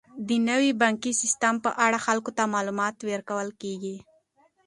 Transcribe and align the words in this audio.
د 0.27 0.29
نوي 0.49 0.71
بانکي 0.81 1.11
سیستم 1.21 1.55
په 1.65 1.71
اړه 1.85 1.97
خلکو 2.05 2.31
ته 2.37 2.43
معلومات 2.55 2.95
ورکول 3.09 3.49
کیږي. 3.61 3.95